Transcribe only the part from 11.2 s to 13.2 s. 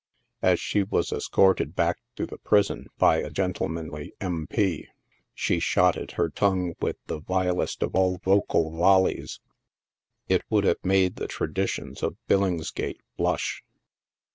traditions of Billingsgate